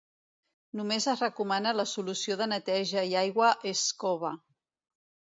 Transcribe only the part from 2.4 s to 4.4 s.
neteja i aigua Scooba.